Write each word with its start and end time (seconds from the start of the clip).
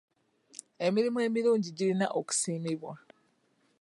Emirimu 0.85 1.19
emirungi 1.27 1.69
girina 1.77 2.07
okusiimibwa. 2.19 2.93